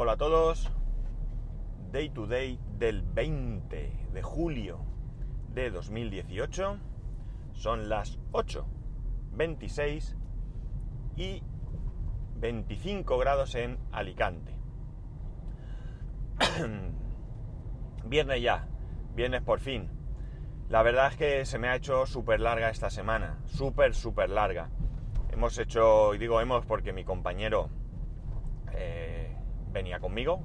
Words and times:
Hola 0.00 0.12
a 0.12 0.16
todos. 0.16 0.70
Day 1.90 2.10
to 2.10 2.28
day 2.28 2.60
del 2.78 3.02
20 3.02 4.10
de 4.12 4.22
julio 4.22 4.78
de 5.52 5.72
2018. 5.72 6.78
Son 7.52 7.88
las 7.88 8.16
8.26 8.30 10.14
y 11.16 11.42
25 12.36 13.18
grados 13.18 13.56
en 13.56 13.76
Alicante. 13.90 14.54
Viernes 18.04 18.40
ya, 18.40 18.68
viernes 19.16 19.42
por 19.42 19.58
fin. 19.58 19.90
La 20.68 20.84
verdad 20.84 21.08
es 21.08 21.16
que 21.16 21.44
se 21.44 21.58
me 21.58 21.70
ha 21.70 21.74
hecho 21.74 22.06
súper 22.06 22.38
larga 22.38 22.70
esta 22.70 22.88
semana, 22.88 23.40
súper, 23.46 23.96
súper 23.96 24.30
larga. 24.30 24.70
Hemos 25.32 25.58
hecho, 25.58 26.14
y 26.14 26.18
digo 26.18 26.40
hemos 26.40 26.64
porque 26.66 26.92
mi 26.92 27.02
compañero 27.02 27.68
eh, 28.74 29.17
venía 29.72 30.00
conmigo, 30.00 30.40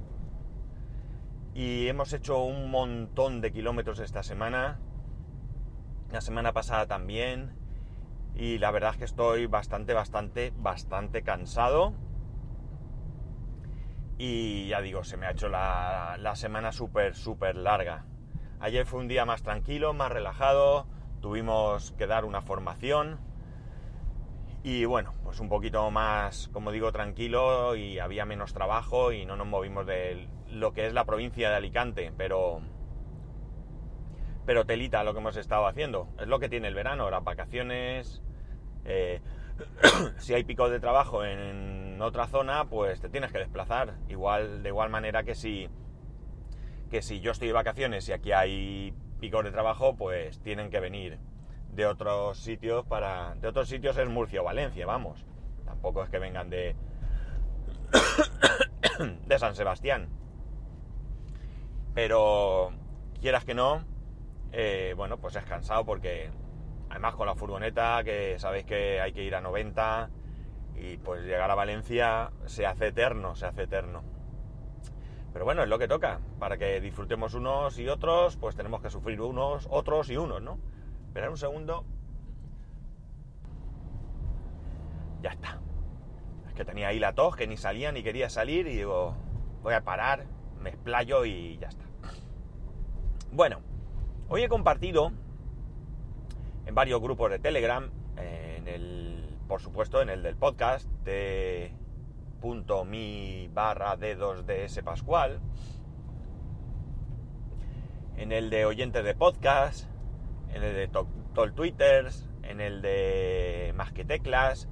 y 1.54 1.86
hemos 1.88 2.12
hecho 2.12 2.42
un 2.42 2.70
montón 2.70 3.40
de 3.40 3.52
kilómetros 3.52 4.00
esta 4.00 4.22
semana, 4.22 4.80
la 6.10 6.20
semana 6.20 6.52
pasada 6.52 6.86
también, 6.86 7.56
y 8.34 8.58
la 8.58 8.70
verdad 8.72 8.90
es 8.92 8.96
que 8.98 9.04
estoy 9.04 9.46
bastante, 9.46 9.94
bastante, 9.94 10.52
bastante 10.56 11.22
cansado. 11.22 11.94
Y 14.18 14.68
ya 14.68 14.80
digo, 14.80 15.04
se 15.04 15.16
me 15.16 15.26
ha 15.26 15.30
hecho 15.30 15.48
la, 15.48 16.16
la 16.18 16.34
semana 16.36 16.72
súper, 16.72 17.14
súper 17.14 17.56
larga. 17.56 18.04
Ayer 18.60 18.86
fue 18.86 19.00
un 19.00 19.08
día 19.08 19.24
más 19.24 19.42
tranquilo, 19.42 19.92
más 19.92 20.10
relajado, 20.10 20.86
tuvimos 21.20 21.92
que 21.92 22.06
dar 22.06 22.24
una 22.24 22.40
formación 22.40 23.18
y 24.64 24.86
bueno, 24.86 25.12
pues 25.22 25.40
un 25.40 25.50
poquito 25.50 25.90
más, 25.90 26.48
como 26.48 26.72
digo, 26.72 26.90
tranquilo 26.90 27.76
y 27.76 27.98
había 27.98 28.24
menos 28.24 28.54
trabajo 28.54 29.12
y 29.12 29.26
no 29.26 29.36
nos 29.36 29.46
movimos 29.46 29.86
de 29.86 30.26
lo 30.48 30.72
que 30.72 30.86
es 30.86 30.94
la 30.94 31.04
provincia 31.04 31.50
de 31.50 31.56
Alicante, 31.56 32.10
pero 32.16 32.62
pero 34.46 34.64
telita 34.64 35.04
lo 35.04 35.12
que 35.12 35.20
hemos 35.20 35.36
estado 35.36 35.66
haciendo. 35.66 36.08
Es 36.18 36.28
lo 36.28 36.38
que 36.38 36.48
tiene 36.48 36.68
el 36.68 36.74
verano, 36.74 37.10
las 37.10 37.22
vacaciones. 37.22 38.22
Eh, 38.86 39.20
si 40.16 40.32
hay 40.32 40.44
picos 40.44 40.70
de 40.70 40.80
trabajo 40.80 41.26
en 41.26 42.00
otra 42.00 42.26
zona, 42.26 42.64
pues 42.64 43.02
te 43.02 43.10
tienes 43.10 43.32
que 43.32 43.40
desplazar. 43.40 43.98
Igual, 44.08 44.62
de 44.62 44.70
igual 44.70 44.88
manera 44.88 45.24
que 45.24 45.34
si, 45.34 45.68
que 46.90 47.02
si 47.02 47.20
yo 47.20 47.32
estoy 47.32 47.48
de 47.48 47.54
vacaciones 47.54 48.08
y 48.08 48.12
aquí 48.12 48.32
hay 48.32 48.94
picos 49.20 49.44
de 49.44 49.50
trabajo, 49.50 49.94
pues 49.94 50.40
tienen 50.40 50.70
que 50.70 50.80
venir 50.80 51.18
de 51.74 51.86
otros 51.86 52.38
sitios 52.38 52.84
para. 52.86 53.34
De 53.36 53.48
otros 53.48 53.68
sitios 53.68 53.96
es 53.96 54.08
Murcia 54.08 54.40
o 54.40 54.44
Valencia, 54.44 54.86
vamos. 54.86 55.24
Tampoco 55.64 56.02
es 56.02 56.10
que 56.10 56.18
vengan 56.18 56.50
de. 56.50 56.76
de 59.26 59.38
San 59.38 59.54
Sebastián. 59.54 60.08
Pero 61.94 62.72
quieras 63.20 63.44
que 63.44 63.54
no, 63.54 63.84
eh, 64.52 64.94
bueno, 64.96 65.18
pues 65.18 65.36
es 65.36 65.44
cansado 65.44 65.84
porque 65.84 66.30
además 66.90 67.14
con 67.14 67.26
la 67.26 67.34
furgoneta, 67.34 68.02
que 68.04 68.38
sabéis 68.38 68.66
que 68.66 69.00
hay 69.00 69.12
que 69.12 69.22
ir 69.22 69.34
a 69.34 69.40
90 69.40 70.10
y 70.76 70.96
pues 70.98 71.22
llegar 71.22 71.50
a 71.50 71.54
Valencia 71.54 72.30
se 72.46 72.66
hace 72.66 72.88
eterno, 72.88 73.36
se 73.36 73.46
hace 73.46 73.62
eterno. 73.62 74.02
Pero 75.32 75.44
bueno, 75.44 75.62
es 75.62 75.68
lo 75.68 75.78
que 75.78 75.88
toca. 75.88 76.20
Para 76.38 76.56
que 76.56 76.80
disfrutemos 76.80 77.34
unos 77.34 77.78
y 77.78 77.88
otros, 77.88 78.36
pues 78.36 78.54
tenemos 78.54 78.80
que 78.80 78.90
sufrir 78.90 79.20
unos, 79.20 79.66
otros 79.70 80.08
y 80.10 80.16
unos, 80.16 80.40
¿no? 80.42 80.58
Esperar 81.14 81.30
un 81.30 81.38
segundo. 81.38 81.84
Ya 85.22 85.30
está. 85.30 85.60
Es 86.48 86.54
que 86.54 86.64
tenía 86.64 86.88
ahí 86.88 86.98
la 86.98 87.14
tos, 87.14 87.36
que 87.36 87.46
ni 87.46 87.56
salía 87.56 87.92
ni 87.92 88.02
quería 88.02 88.28
salir 88.28 88.66
y 88.66 88.78
digo, 88.78 89.14
voy 89.62 89.74
a 89.74 89.84
parar, 89.84 90.24
me 90.58 90.70
explayo 90.70 91.24
y 91.24 91.56
ya 91.58 91.68
está. 91.68 91.84
Bueno, 93.30 93.60
hoy 94.28 94.42
he 94.42 94.48
compartido 94.48 95.12
en 96.66 96.74
varios 96.74 97.00
grupos 97.00 97.30
de 97.30 97.38
Telegram, 97.38 97.88
en 98.16 98.66
el, 98.66 99.38
por 99.46 99.60
supuesto 99.60 100.02
en 100.02 100.08
el 100.08 100.20
del 100.24 100.34
podcast 100.34 100.88
de 101.04 101.70
punto 102.40 102.84
mi 102.84 103.48
barra 103.54 103.96
d2ds 103.96 104.82
pascual, 104.82 105.38
en 108.16 108.32
el 108.32 108.50
de 108.50 108.66
oyentes 108.66 109.04
de 109.04 109.14
podcast, 109.14 109.93
en 110.54 110.62
el 110.62 110.74
de 110.74 110.88
Tol 110.88 111.52
Twitters, 111.52 112.28
en 112.42 112.60
el 112.60 112.80
de 112.80 113.72
Más 113.76 113.92
que 113.92 114.04
Teclas, 114.04 114.68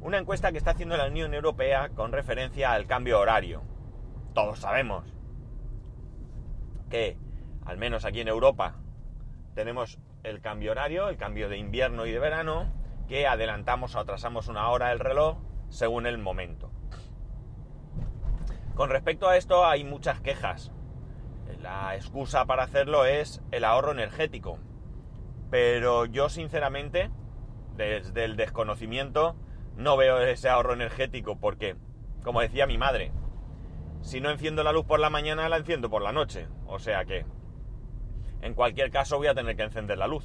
una 0.00 0.18
encuesta 0.18 0.52
que 0.52 0.58
está 0.58 0.70
haciendo 0.70 0.96
la 0.96 1.08
Unión 1.08 1.34
Europea 1.34 1.88
con 1.90 2.12
referencia 2.12 2.72
al 2.72 2.86
cambio 2.86 3.18
horario. 3.18 3.62
Todos 4.34 4.60
sabemos 4.60 5.04
que, 6.88 7.18
al 7.64 7.76
menos 7.76 8.04
aquí 8.04 8.20
en 8.20 8.28
Europa, 8.28 8.76
tenemos 9.54 9.98
el 10.22 10.40
cambio 10.40 10.70
horario, 10.72 11.08
el 11.08 11.16
cambio 11.16 11.48
de 11.48 11.58
invierno 11.58 12.06
y 12.06 12.12
de 12.12 12.18
verano, 12.20 12.72
que 13.08 13.26
adelantamos 13.26 13.94
o 13.96 13.98
atrasamos 13.98 14.48
una 14.48 14.68
hora 14.70 14.92
el 14.92 15.00
reloj 15.00 15.38
según 15.70 16.06
el 16.06 16.18
momento. 16.18 16.70
Con 18.74 18.90
respecto 18.90 19.28
a 19.28 19.36
esto 19.36 19.66
hay 19.66 19.82
muchas 19.82 20.20
quejas. 20.20 20.70
La 21.62 21.96
excusa 21.96 22.44
para 22.44 22.62
hacerlo 22.62 23.06
es 23.06 23.42
el 23.50 23.64
ahorro 23.64 23.90
energético. 23.92 24.58
Pero 25.50 26.06
yo 26.06 26.28
sinceramente, 26.28 27.10
desde 27.76 28.24
el 28.24 28.36
desconocimiento, 28.36 29.36
no 29.76 29.96
veo 29.96 30.20
ese 30.20 30.48
ahorro 30.48 30.72
energético 30.72 31.38
porque, 31.38 31.76
como 32.24 32.40
decía 32.40 32.66
mi 32.66 32.78
madre, 32.78 33.12
si 34.00 34.20
no 34.20 34.30
enciendo 34.30 34.62
la 34.62 34.72
luz 34.72 34.86
por 34.86 35.00
la 35.00 35.10
mañana, 35.10 35.48
la 35.48 35.58
enciendo 35.58 35.90
por 35.90 36.02
la 36.02 36.12
noche. 36.12 36.48
O 36.66 36.78
sea 36.78 37.04
que, 37.04 37.24
en 38.42 38.54
cualquier 38.54 38.90
caso, 38.90 39.18
voy 39.18 39.28
a 39.28 39.34
tener 39.34 39.56
que 39.56 39.62
encender 39.62 39.98
la 39.98 40.06
luz. 40.06 40.24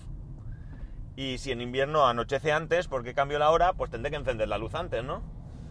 Y 1.16 1.38
si 1.38 1.52
en 1.52 1.62
invierno 1.62 2.08
anochece 2.08 2.52
antes, 2.52 2.88
porque 2.88 3.14
cambio 3.14 3.38
la 3.38 3.52
hora, 3.52 3.74
pues 3.74 3.92
tendré 3.92 4.12
que 4.12 4.18
encender 4.18 4.48
la 4.48 4.58
luz 4.58 4.74
antes, 4.76 5.03
¿no? 5.03 5.22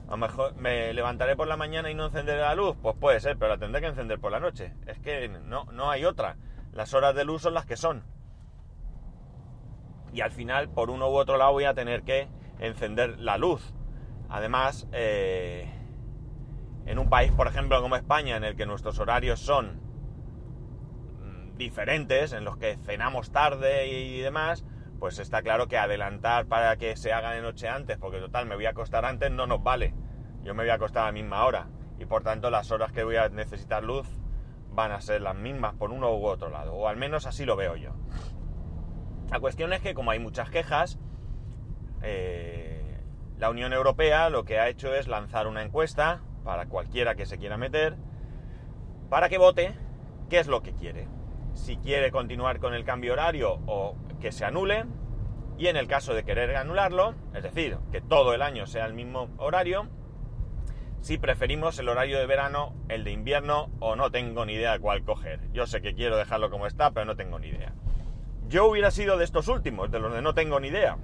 A 0.07 0.13
lo 0.13 0.17
mejor 0.17 0.55
me 0.57 0.93
levantaré 0.93 1.37
por 1.37 1.49
la 1.49 1.57
mañana 1.57 1.91
y 1.91 1.95
no 1.95 2.07
encenderé 2.07 2.41
la 2.41 2.55
luz, 2.55 2.77
pues 2.83 2.97
puede 2.97 3.21
ser, 3.21 3.37
pero 3.39 3.53
la 3.53 3.59
tendré 3.59 3.81
que 3.81 3.87
encender 3.87 4.19
por 4.19 4.33
la 4.33 4.41
noche. 4.41 4.75
Es 4.87 4.99
que 4.99 5.29
no, 5.29 5.65
no 5.67 5.91
hay 5.91 6.05
otra. 6.05 6.37
Las 6.73 6.95
horas 6.95 7.15
de 7.15 7.25
luz 7.25 7.43
son 7.43 7.55
las 7.55 7.65
que 7.65 7.77
son 7.77 8.03
y 10.13 10.21
al 10.21 10.31
final 10.31 10.69
por 10.69 10.91
uno 10.91 11.09
u 11.11 11.17
otro 11.17 11.37
lado 11.37 11.53
voy 11.53 11.65
a 11.65 11.75
tener 11.75 12.03
que 12.03 12.29
encender 12.59 13.19
la 13.19 13.39
luz. 13.39 13.75
Además, 14.29 14.87
eh, 14.93 15.69
en 16.87 16.99
un 16.99 17.09
país, 17.09 17.33
por 17.33 17.47
ejemplo, 17.47 17.81
como 17.81 17.97
España, 17.97 18.37
en 18.37 18.45
el 18.45 18.57
que 18.57 18.67
nuestros 18.67 18.99
horarios 18.99 19.41
son 19.41 19.81
mm, 21.21 21.57
diferentes, 21.57 22.33
en 22.33 22.45
los 22.45 22.57
que 22.57 22.77
cenamos 22.77 23.33
tarde 23.33 23.89
y 23.89 24.21
demás, 24.21 24.65
pues 24.99 25.19
está 25.19 25.43
claro 25.43 25.67
que 25.67 25.79
adelantar 25.79 26.47
para 26.47 26.77
que 26.77 26.97
se 26.97 27.13
haga 27.13 27.33
de 27.33 27.41
noche 27.41 27.69
antes, 27.69 27.97
porque 27.97 28.19
total 28.19 28.47
me 28.47 28.55
voy 28.55 28.67
a 28.67 28.71
acostar 28.71 29.05
antes, 29.05 29.31
no 29.31 29.47
nos 29.47 29.63
vale. 29.63 29.95
Yo 30.43 30.55
me 30.55 30.63
voy 30.63 30.71
a 30.71 30.75
acostar 30.75 31.05
a 31.05 31.07
la 31.07 31.13
misma 31.13 31.45
hora 31.45 31.69
y 31.99 32.07
por 32.07 32.23
tanto 32.23 32.51
las 32.51 32.71
horas 32.71 32.93
que 32.93 33.05
voy 33.05 33.17
a 33.17 33.29
necesitar 33.29 33.85
luz 33.85 34.07
van 34.73 34.93
a 34.93 35.01
ser 35.01 35.21
las 35.21 35.35
mismas 35.35 35.75
por 35.75 35.91
uno 35.91 36.15
u 36.15 36.27
otro 36.27 36.49
lado, 36.51 36.75
o 36.75 36.89
al 36.89 36.97
menos 36.97 37.27
así 37.27 37.45
lo 37.45 37.57
veo 37.57 37.77
yo. 37.77 37.93
La 39.31 39.39
cuestión 39.39 39.73
es 39.73 39.81
que 39.81 39.95
como 39.95 40.11
hay 40.11 40.19
muchas 40.19 40.51
quejas, 40.51 40.99
eh, 42.03 42.99
la 43.39 43.49
Unión 43.49 43.73
Europea 43.73 44.29
lo 44.29 44.45
que 44.45 44.59
ha 44.59 44.69
hecho 44.69 44.93
es 44.93 45.07
lanzar 45.07 45.47
una 45.47 45.63
encuesta 45.63 46.23
para 46.45 46.67
cualquiera 46.67 47.15
que 47.15 47.27
se 47.27 47.39
quiera 47.39 47.57
meter, 47.57 47.97
para 49.09 49.29
que 49.29 49.39
vote 49.39 49.75
qué 50.29 50.41
es 50.41 50.49
lo 50.49 50.63
que 50.63 50.73
quiere. 50.73 51.07
Si 51.55 51.77
quiere 51.77 52.11
continuar 52.11 52.59
con 52.59 52.75
el 52.75 52.85
cambio 52.85 53.13
horario 53.13 53.61
o 53.67 53.95
que 54.21 54.33
se 54.33 54.45
anule, 54.45 54.85
y 55.59 55.69
en 55.69 55.77
el 55.77 55.87
caso 55.87 56.13
de 56.13 56.25
querer 56.25 56.57
anularlo, 56.57 57.15
es 57.33 57.45
decir, 57.45 57.79
que 57.93 58.01
todo 58.01 58.35
el 58.35 58.43
año 58.43 58.67
sea 58.67 58.87
el 58.87 58.95
mismo 58.95 59.29
horario, 59.39 59.89
si 61.03 61.19
preferimos 61.19 61.79
el 61.79 61.89
horario 61.89 62.19
de 62.19 62.27
verano, 62.27 62.75
el 62.89 63.05
de 63.05 63.13
invierno 63.13 63.71
o 63.79 63.95
no 63.95 64.11
tengo 64.11 64.45
ni 64.45 64.55
idea 64.55 64.79
cuál 64.81 65.05
coger. 65.05 65.53
Yo 65.53 65.67
sé 65.67 65.81
que 65.83 65.95
quiero 65.95 66.17
dejarlo 66.17 66.51
como 66.51 66.67
está, 66.67 66.91
pero 66.91 67.07
no 67.07 67.15
tengo 67.15 67.39
ni 67.39 67.49
idea. 67.49 67.75
Yo 68.51 68.67
hubiera 68.67 68.91
sido 68.91 69.17
de 69.17 69.23
estos 69.23 69.47
últimos, 69.47 69.93
de 69.93 70.01
los 70.01 70.13
de 70.13 70.23
no 70.23 70.35
tengo 70.35 70.59
ni 70.59 70.69
idea. 70.69 70.99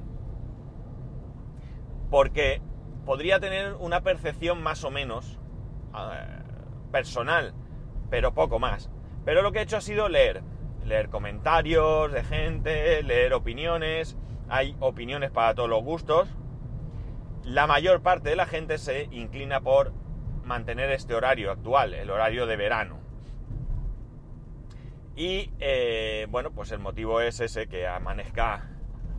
Porque 2.11 2.61
podría 3.05 3.39
tener 3.39 3.75
una 3.75 4.03
percepción 4.03 4.65
más 4.65 4.83
o 4.83 4.91
menos 4.91 5.39
eh, 5.97 6.43
personal, 6.91 7.55
pero 8.11 8.35
poco 8.35 8.59
más. 8.59 8.91
Pero 9.25 9.43
lo 9.43 9.53
que 9.53 9.61
he 9.61 9.63
hecho 9.63 9.77
ha 9.77 9.81
sido 9.81 10.09
leer. 10.09 10.43
Leer 10.85 11.09
comentarios 11.09 12.11
de 12.11 12.25
gente, 12.25 13.05
leer 13.05 13.33
opiniones. 13.33 14.19
Hay 14.49 14.77
opiniones 14.81 15.31
para 15.31 15.55
todos 15.55 15.69
los 15.69 15.85
gustos. 15.85 16.29
La 17.45 17.69
mayor 17.69 18.03
parte 18.03 18.29
de 18.29 18.37
la 18.37 18.47
gente 18.47 18.77
se 18.77 19.05
inclina 19.13 19.61
por 19.61 19.93
mantener 20.43 20.91
este 20.91 21.15
horario 21.15 21.53
actual, 21.53 21.95
el 21.95 22.11
horario 22.11 22.47
de 22.47 22.57
verano. 22.57 23.06
Y 25.17 25.51
eh, 25.59 26.27
bueno, 26.31 26.53
pues 26.53 26.71
el 26.73 26.79
motivo 26.79 27.23
es 27.23 27.41
ese, 27.41 27.67
que 27.67 27.89
amanezca 27.89 28.71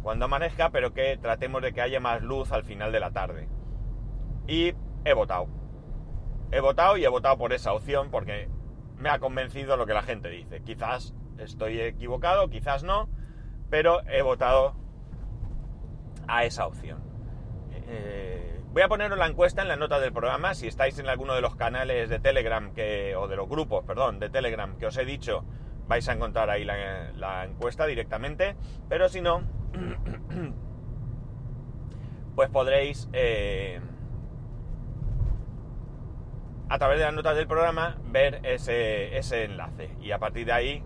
cuando 0.04 0.26
amanezca, 0.26 0.70
pero 0.70 0.94
que 0.94 1.18
tratemos 1.18 1.62
de 1.62 1.74
que 1.74 1.82
haya 1.82 2.00
más 2.00 2.22
luz 2.22 2.52
al 2.52 2.64
final 2.64 2.92
de 2.94 3.00
la 3.02 3.12
tarde. 3.12 3.50
Y 4.48 4.74
he 5.04 5.14
votado. 5.14 5.48
he 6.52 6.62
votado 6.62 6.96
y 6.96 7.04
he 7.04 7.10
votado 7.10 7.38
por 7.38 7.52
esa 7.52 7.74
opción 7.74 8.10
porque 8.10 8.48
me 8.96 9.10
ha 9.10 9.20
convencido 9.20 9.76
lo 9.76 9.86
que 9.86 9.94
la 9.94 10.04
gente 10.04 10.30
dice. 10.30 10.62
Quizás 10.62 11.14
estoy 11.40 11.82
equivocado, 11.82 12.50
quizás 12.50 12.84
no, 12.84 13.10
pero 13.70 14.02
he 14.08 14.22
votado 14.22 14.76
a 16.28 16.46
esa 16.46 16.68
opción. 16.68 17.04
Eh, 17.90 18.62
voy 18.72 18.84
a 18.84 18.88
poneros 18.88 19.18
la 19.18 19.28
encuesta 19.28 19.62
en 19.62 19.68
la 19.68 19.76
nota 19.76 20.00
del 20.00 20.14
programa. 20.14 20.54
Si 20.54 20.68
estáis 20.68 20.98
en 21.00 21.10
alguno 21.10 21.34
de 21.34 21.42
los 21.42 21.56
canales 21.56 22.10
de 22.10 22.20
Telegram 22.20 22.74
que, 22.74 23.16
o 23.16 23.28
de 23.28 23.36
los 23.36 23.50
grupos, 23.50 23.84
perdón, 23.84 24.20
de 24.20 24.30
Telegram 24.30 24.78
que 24.78 24.86
os 24.86 24.98
he 24.98 25.06
dicho, 25.06 25.44
vais 25.88 26.08
a 26.08 26.14
encontrar 26.14 26.50
ahí 26.50 26.64
la, 26.66 27.46
encuesta 27.46 27.86
directamente. 27.86 28.56
Pero 28.90 29.10
si 29.10 29.22
no, 29.22 29.42
pues 32.36 32.50
podréis 32.50 33.10
eh, 33.14 33.80
a 36.70 36.78
través 36.78 37.00
de 37.00 37.06
las 37.06 37.14
notas 37.14 37.36
del 37.36 37.48
programa 37.48 37.98
ver 38.06 38.42
ese, 38.44 39.18
ese 39.18 39.46
enlace 39.46 39.96
y 40.02 40.12
a 40.12 40.20
partir 40.20 40.46
de 40.46 40.54
ahí 40.54 40.84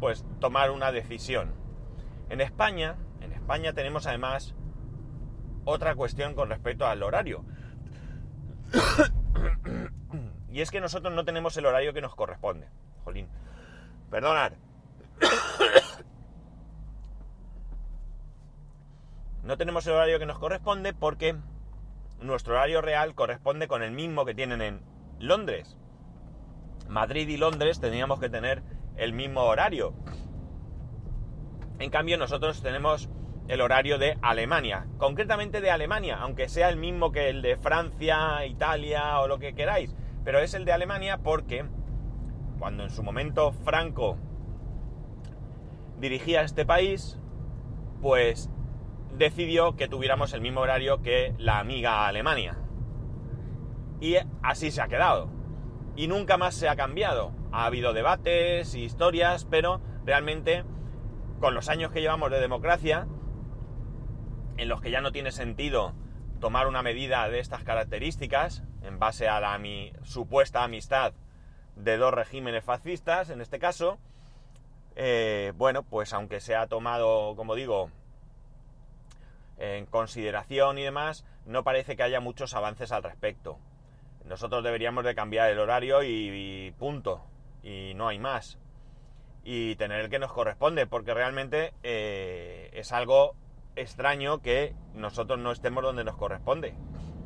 pues 0.00 0.24
tomar 0.40 0.70
una 0.70 0.90
decisión. 0.90 1.54
En 2.28 2.40
España, 2.40 2.96
en 3.20 3.32
España 3.32 3.72
tenemos 3.72 4.06
además 4.06 4.54
otra 5.64 5.94
cuestión 5.94 6.34
con 6.34 6.48
respecto 6.48 6.86
al 6.86 7.02
horario. 7.02 7.44
y 10.50 10.60
es 10.60 10.70
que 10.70 10.80
nosotros 10.80 11.14
no 11.14 11.24
tenemos 11.24 11.56
el 11.56 11.66
horario 11.66 11.92
que 11.92 12.00
nos 12.00 12.14
corresponde. 12.14 12.68
Jolín. 13.04 13.28
Perdonad. 14.12 14.52
no 19.42 19.56
tenemos 19.56 19.86
el 19.86 19.94
horario 19.94 20.18
que 20.18 20.26
nos 20.26 20.38
corresponde 20.38 20.92
porque 20.92 21.34
nuestro 22.20 22.52
horario 22.52 22.82
real 22.82 23.14
corresponde 23.14 23.68
con 23.68 23.82
el 23.82 23.92
mismo 23.92 24.26
que 24.26 24.34
tienen 24.34 24.60
en 24.60 24.82
Londres. 25.18 25.78
Madrid 26.90 27.26
y 27.26 27.38
Londres 27.38 27.80
teníamos 27.80 28.20
que 28.20 28.28
tener 28.28 28.62
el 28.96 29.14
mismo 29.14 29.44
horario. 29.44 29.94
En 31.78 31.88
cambio, 31.88 32.18
nosotros 32.18 32.60
tenemos 32.60 33.08
el 33.48 33.62
horario 33.62 33.96
de 33.96 34.18
Alemania, 34.20 34.88
concretamente 34.98 35.62
de 35.62 35.70
Alemania, 35.70 36.18
aunque 36.20 36.50
sea 36.50 36.68
el 36.68 36.76
mismo 36.76 37.12
que 37.12 37.30
el 37.30 37.40
de 37.40 37.56
Francia, 37.56 38.44
Italia 38.44 39.20
o 39.20 39.26
lo 39.26 39.38
que 39.38 39.54
queráis, 39.54 39.96
pero 40.22 40.40
es 40.40 40.52
el 40.52 40.66
de 40.66 40.72
Alemania 40.72 41.16
porque 41.16 41.64
cuando 42.62 42.84
en 42.84 42.90
su 42.90 43.02
momento 43.02 43.50
Franco 43.50 44.16
dirigía 45.98 46.42
este 46.42 46.64
país, 46.64 47.18
pues 48.00 48.50
decidió 49.18 49.74
que 49.74 49.88
tuviéramos 49.88 50.32
el 50.32 50.42
mismo 50.42 50.60
horario 50.60 51.02
que 51.02 51.34
la 51.38 51.58
amiga 51.58 52.06
Alemania. 52.06 52.56
Y 54.00 54.14
así 54.44 54.70
se 54.70 54.80
ha 54.80 54.86
quedado. 54.86 55.28
Y 55.96 56.06
nunca 56.06 56.36
más 56.36 56.54
se 56.54 56.68
ha 56.68 56.76
cambiado. 56.76 57.32
Ha 57.50 57.66
habido 57.66 57.92
debates, 57.92 58.76
historias, 58.76 59.44
pero 59.44 59.80
realmente 60.04 60.62
con 61.40 61.56
los 61.56 61.68
años 61.68 61.90
que 61.90 62.00
llevamos 62.00 62.30
de 62.30 62.38
democracia, 62.38 63.08
en 64.56 64.68
los 64.68 64.80
que 64.80 64.92
ya 64.92 65.00
no 65.00 65.10
tiene 65.10 65.32
sentido 65.32 65.94
tomar 66.38 66.68
una 66.68 66.84
medida 66.84 67.28
de 67.28 67.40
estas 67.40 67.64
características, 67.64 68.62
en 68.82 69.00
base 69.00 69.26
a 69.26 69.40
la 69.40 69.60
supuesta 70.04 70.62
amistad 70.62 71.12
de 71.76 71.96
dos 71.96 72.12
regímenes 72.12 72.64
fascistas, 72.64 73.30
en 73.30 73.40
este 73.40 73.58
caso, 73.58 73.98
eh, 74.96 75.52
bueno, 75.56 75.82
pues 75.82 76.12
aunque 76.12 76.40
se 76.40 76.54
ha 76.54 76.66
tomado, 76.66 77.34
como 77.36 77.54
digo, 77.54 77.90
en 79.58 79.86
consideración 79.86 80.78
y 80.78 80.82
demás, 80.82 81.24
no 81.46 81.64
parece 81.64 81.96
que 81.96 82.02
haya 82.02 82.20
muchos 82.20 82.54
avances 82.54 82.92
al 82.92 83.02
respecto. 83.02 83.58
Nosotros 84.24 84.62
deberíamos 84.62 85.04
de 85.04 85.14
cambiar 85.14 85.50
el 85.50 85.58
horario 85.58 86.02
y 86.02 86.74
punto, 86.78 87.24
y 87.62 87.94
no 87.94 88.08
hay 88.08 88.18
más 88.18 88.58
y 89.44 89.74
tener 89.76 90.00
el 90.00 90.10
que 90.10 90.18
nos 90.18 90.32
corresponde, 90.32 90.86
porque 90.86 91.14
realmente 91.14 91.72
eh, 91.82 92.70
es 92.72 92.92
algo 92.92 93.34
extraño 93.74 94.40
que 94.40 94.74
nosotros 94.94 95.38
no 95.38 95.52
estemos 95.52 95.82
donde 95.82 96.04
nos 96.04 96.16
corresponde. 96.16 96.74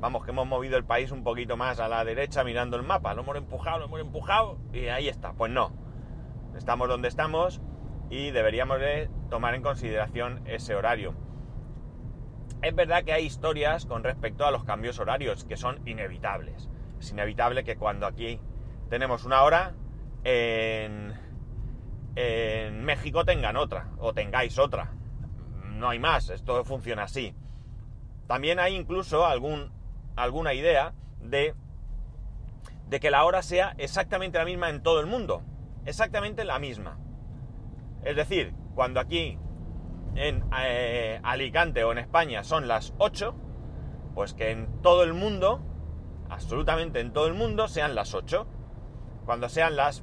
Vamos, 0.01 0.25
que 0.25 0.31
hemos 0.31 0.47
movido 0.47 0.77
el 0.77 0.85
país 0.85 1.11
un 1.11 1.25
poquito 1.25 1.57
más 1.57 1.81
a 1.81 1.89
la 1.89 2.05
derecha 2.05 2.45
mirando 2.45 2.77
el 2.77 2.83
mapa, 2.83 3.15
lo 3.15 3.23
hemos 3.23 3.37
empujado, 3.37 3.79
lo 3.79 3.85
hemos 3.87 4.01
empujado 4.01 4.59
y 4.73 4.89
ahí 4.89 5.09
está. 5.09 5.33
Pues 5.33 5.51
no, 5.51 5.73
estamos 6.57 6.89
donde 6.89 7.09
estamos 7.09 7.61
y 8.11 8.31
deberíamos 8.31 8.79
de 8.81 9.11
tomar 9.31 9.55
en 9.55 9.63
consideración 9.63 10.43
ese 10.47 10.75
horario. 10.75 11.15
Es 12.63 12.75
verdad 12.75 13.05
que 13.05 13.13
hay 13.13 13.25
historias 13.25 13.87
con 13.87 14.05
respecto 14.05 14.47
a 14.47 14.51
los 14.51 14.65
cambios 14.65 14.99
horarios 14.99 15.45
que 15.45 15.57
son 15.57 15.81
inevitables. 15.87 16.69
Es 16.99 17.11
inevitable 17.11 17.65
que 17.65 17.77
cuando 17.77 18.07
aquí 18.07 18.41
tenemos 18.89 19.25
una 19.25 19.43
hora, 19.43 19.75
en 20.25 21.27
en 22.17 22.83
México 22.83 23.25
tengan 23.25 23.57
otra, 23.57 23.91
o 23.99 24.15
tengáis 24.15 24.59
otra. 24.59 24.93
No 25.65 25.91
hay 25.91 25.99
más, 25.99 26.31
esto 26.31 26.65
funciona 26.65 27.05
así. 27.05 27.35
También 28.27 28.59
hay 28.59 28.75
incluso 28.75 29.27
algún, 29.27 29.71
alguna 30.17 30.55
idea 30.55 30.95
de, 31.21 31.55
de 32.89 33.01
que 33.01 33.11
la 33.11 33.25
hora 33.25 33.43
sea 33.43 33.75
exactamente 33.79 34.39
la 34.39 34.45
misma 34.45 34.71
en 34.71 34.83
todo 34.83 35.01
el 35.01 35.07
mundo. 35.07 35.43
Exactamente 35.85 36.45
la 36.45 36.59
misma. 36.59 36.99
Es 38.03 38.17
decir, 38.17 38.55
cuando 38.75 39.01
aquí 39.01 39.39
en 40.17 40.45
eh, 40.59 41.21
Alicante 41.23 41.85
o 41.85 41.93
en 41.93 41.99
España 41.99 42.43
son 42.43 42.69
las 42.69 42.95
8, 42.99 43.35
pues 44.15 44.35
que 44.35 44.51
en 44.51 44.83
todo 44.83 45.03
el 45.03 45.13
mundo, 45.13 45.61
absolutamente 46.31 47.01
en 47.01 47.13
todo 47.13 47.27
el 47.27 47.35
mundo, 47.35 47.69
sean 47.69 47.95
las 47.95 48.15
8. 48.15 48.47
Cuando 49.27 49.49
sean 49.49 49.77
las 49.77 50.03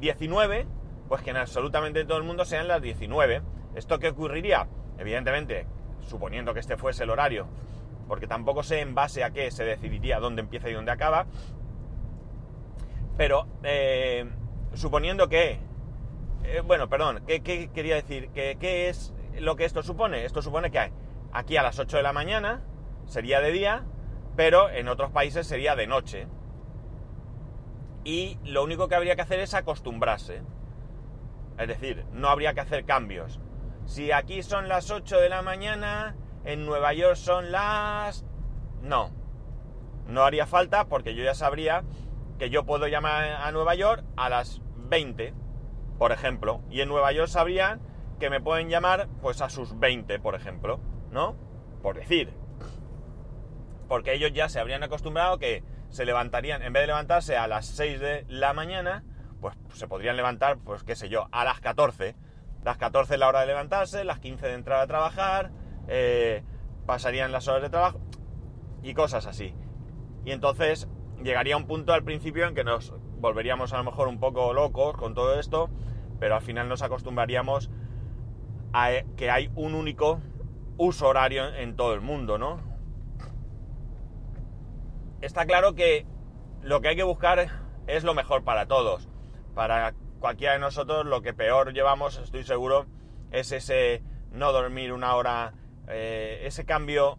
19, 0.00 0.66
pues 1.08 1.22
que 1.22 1.30
en 1.30 1.36
absolutamente 1.36 2.04
todo 2.04 2.18
el 2.18 2.24
mundo 2.24 2.44
sean 2.44 2.68
las 2.68 2.82
19. 2.82 3.42
¿Esto 3.74 3.98
qué 3.98 4.08
ocurriría? 4.08 4.68
Evidentemente, 4.98 5.66
suponiendo 6.00 6.52
que 6.54 6.60
este 6.60 6.76
fuese 6.76 7.04
el 7.04 7.10
horario, 7.10 7.46
porque 8.08 8.26
tampoco 8.26 8.62
sé 8.62 8.80
en 8.80 8.94
base 8.94 9.22
a 9.22 9.30
qué 9.30 9.50
se 9.50 9.64
decidiría 9.64 10.18
dónde 10.18 10.40
empieza 10.40 10.68
y 10.68 10.72
dónde 10.72 10.90
acaba, 10.90 11.26
pero 13.16 13.46
eh, 13.62 14.30
suponiendo 14.74 15.28
que... 15.28 15.60
Eh, 16.44 16.62
bueno, 16.64 16.88
perdón, 16.88 17.24
¿qué, 17.26 17.42
quería 17.42 17.96
decir? 17.96 18.30
¿Qué, 18.30 18.88
es 18.88 19.12
lo 19.38 19.56
que 19.56 19.64
esto 19.64 19.82
supone? 19.82 20.24
Esto 20.24 20.40
supone 20.40 20.70
que 20.70 20.92
aquí 21.32 21.56
a 21.56 21.62
las 21.62 21.78
8 21.78 21.96
de 21.98 22.02
la 22.02 22.12
mañana 22.12 22.62
sería 23.06 23.40
de 23.40 23.52
día, 23.52 23.84
pero 24.36 24.70
en 24.70 24.88
otros 24.88 25.10
países 25.10 25.46
sería 25.46 25.76
de 25.76 25.86
noche. 25.86 26.26
Y 28.04 28.38
lo 28.44 28.62
único 28.62 28.88
que 28.88 28.94
habría 28.94 29.16
que 29.16 29.22
hacer 29.22 29.40
es 29.40 29.52
acostumbrarse. 29.52 30.42
Es 31.58 31.68
decir, 31.68 32.06
no 32.12 32.28
habría 32.28 32.54
que 32.54 32.60
hacer 32.60 32.84
cambios. 32.84 33.40
Si 33.84 34.12
aquí 34.12 34.42
son 34.42 34.68
las 34.68 34.90
8 34.90 35.18
de 35.18 35.28
la 35.28 35.42
mañana, 35.42 36.14
en 36.44 36.66
Nueva 36.66 36.92
York 36.92 37.16
son 37.16 37.52
las... 37.52 38.24
No. 38.82 39.10
No 40.06 40.22
haría 40.22 40.46
falta 40.46 40.88
porque 40.88 41.14
yo 41.14 41.22
ya 41.22 41.34
sabría 41.34 41.84
que 42.38 42.50
yo 42.50 42.64
puedo 42.64 42.86
llamar 42.86 43.24
a 43.24 43.50
Nueva 43.52 43.74
York 43.74 44.04
a 44.16 44.28
las 44.28 44.62
20, 44.76 45.34
por 45.98 46.12
ejemplo. 46.12 46.62
Y 46.70 46.80
en 46.80 46.88
Nueva 46.88 47.12
York 47.12 47.28
sabrían 47.28 47.80
que 48.18 48.30
me 48.30 48.40
pueden 48.40 48.68
llamar 48.68 49.08
pues 49.20 49.40
a 49.42 49.50
sus 49.50 49.78
20, 49.78 50.18
por 50.20 50.34
ejemplo. 50.34 50.80
¿No? 51.10 51.36
Por 51.82 51.96
decir. 51.96 52.32
Porque 53.88 54.14
ellos 54.14 54.32
ya 54.32 54.48
se 54.48 54.60
habrían 54.60 54.82
acostumbrado 54.82 55.38
que 55.38 55.64
se 55.88 56.04
levantarían, 56.04 56.62
en 56.62 56.72
vez 56.72 56.82
de 56.82 56.88
levantarse 56.88 57.36
a 57.36 57.46
las 57.46 57.66
6 57.66 58.00
de 58.00 58.24
la 58.28 58.52
mañana, 58.52 59.04
pues 59.40 59.56
se 59.74 59.88
podrían 59.88 60.16
levantar, 60.16 60.58
pues 60.58 60.82
qué 60.82 60.96
sé 60.96 61.08
yo, 61.08 61.28
a 61.32 61.44
las 61.44 61.60
14. 61.60 62.14
Las 62.62 62.76
14 62.76 63.14
es 63.14 63.20
la 63.20 63.28
hora 63.28 63.40
de 63.40 63.46
levantarse, 63.46 64.04
las 64.04 64.18
15 64.18 64.46
de 64.46 64.54
entrar 64.54 64.80
a 64.80 64.86
trabajar, 64.86 65.50
eh, 65.88 66.42
pasarían 66.86 67.32
las 67.32 67.48
horas 67.48 67.62
de 67.62 67.70
trabajo 67.70 68.00
y 68.82 68.94
cosas 68.94 69.26
así. 69.26 69.54
Y 70.24 70.30
entonces 70.30 70.88
llegaría 71.22 71.56
un 71.56 71.66
punto 71.66 71.92
al 71.92 72.04
principio 72.04 72.46
en 72.46 72.54
que 72.54 72.64
nos 72.64 72.94
volveríamos 73.18 73.72
a 73.72 73.78
lo 73.78 73.84
mejor 73.84 74.08
un 74.08 74.20
poco 74.20 74.52
locos 74.52 74.96
con 74.96 75.14
todo 75.14 75.38
esto, 75.40 75.68
pero 76.20 76.36
al 76.36 76.42
final 76.42 76.68
nos 76.68 76.82
acostumbraríamos 76.82 77.70
a 78.72 78.90
que 79.16 79.30
hay 79.30 79.50
un 79.54 79.74
único 79.74 80.20
uso 80.76 81.08
horario 81.08 81.52
en 81.54 81.74
todo 81.74 81.94
el 81.94 82.00
mundo, 82.00 82.38
¿no? 82.38 82.60
Está 85.20 85.46
claro 85.46 85.74
que 85.74 86.06
lo 86.62 86.80
que 86.80 86.88
hay 86.88 86.96
que 86.96 87.02
buscar 87.02 87.48
es 87.88 88.04
lo 88.04 88.14
mejor 88.14 88.44
para 88.44 88.66
todos 88.66 89.08
para 89.58 89.92
cualquiera 90.20 90.52
de 90.52 90.60
nosotros 90.60 91.04
lo 91.04 91.20
que 91.20 91.34
peor 91.34 91.72
llevamos, 91.72 92.16
estoy 92.18 92.44
seguro, 92.44 92.86
es 93.32 93.50
ese 93.50 94.04
no 94.30 94.52
dormir 94.52 94.92
una 94.92 95.16
hora, 95.16 95.52
eh, 95.88 96.42
ese 96.44 96.64
cambio 96.64 97.18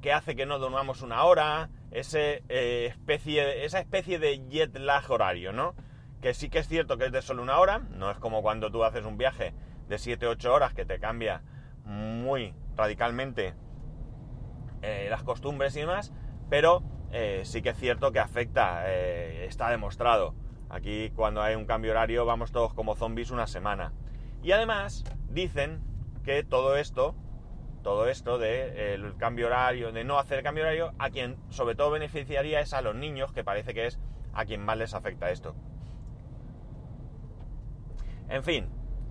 que 0.00 0.12
hace 0.12 0.36
que 0.36 0.46
no 0.46 0.58
dormamos 0.58 1.02
una 1.02 1.24
hora, 1.24 1.70
eh, 1.90 2.86
especie, 2.90 3.64
esa 3.64 3.80
especie 3.80 4.18
de 4.18 4.46
jet 4.48 4.76
lag 4.76 5.10
horario, 5.10 5.52
¿no? 5.52 5.74
Que 6.20 6.34
sí 6.34 6.48
que 6.50 6.58
es 6.58 6.68
cierto 6.68 6.98
que 6.98 7.06
es 7.06 7.12
de 7.12 7.22
solo 7.22 7.42
una 7.42 7.58
hora, 7.58 7.80
no 7.90 8.10
es 8.10 8.18
como 8.18 8.42
cuando 8.42 8.70
tú 8.70 8.84
haces 8.84 9.04
un 9.04 9.16
viaje 9.16 9.54
de 9.88 9.96
7-8 9.96 10.46
horas 10.46 10.74
que 10.74 10.84
te 10.84 10.98
cambia 10.98 11.42
muy 11.84 12.54
radicalmente 12.76 13.54
eh, 14.82 15.06
las 15.10 15.22
costumbres 15.22 15.76
y 15.76 15.80
demás, 15.80 16.12
pero 16.50 16.82
sí 17.44 17.62
que 17.62 17.68
es 17.68 17.78
cierto 17.78 18.10
que 18.10 18.18
afecta, 18.18 18.92
está 18.92 19.70
demostrado. 19.70 20.34
Aquí 20.68 21.12
cuando 21.14 21.42
hay 21.42 21.54
un 21.54 21.64
cambio 21.64 21.92
horario 21.92 22.26
vamos 22.26 22.50
todos 22.50 22.74
como 22.74 22.96
zombies 22.96 23.30
una 23.30 23.46
semana. 23.46 23.92
Y 24.42 24.50
además 24.50 25.04
dicen 25.30 25.80
que 26.24 26.42
todo 26.42 26.76
esto, 26.76 27.14
todo 27.84 28.08
esto 28.08 28.38
del 28.38 29.16
cambio 29.16 29.46
horario, 29.46 29.92
de 29.92 30.02
no 30.02 30.18
hacer 30.18 30.38
el 30.38 30.44
cambio 30.44 30.64
horario, 30.64 30.92
a 30.98 31.10
quien 31.10 31.36
sobre 31.50 31.76
todo 31.76 31.92
beneficiaría 31.92 32.58
es 32.58 32.72
a 32.72 32.82
los 32.82 32.96
niños, 32.96 33.32
que 33.32 33.44
parece 33.44 33.74
que 33.74 33.86
es 33.86 34.00
a 34.32 34.44
quien 34.44 34.64
más 34.64 34.76
les 34.76 34.94
afecta 34.94 35.30
esto. 35.30 35.54
En 38.28 38.42
fin, 38.42 38.68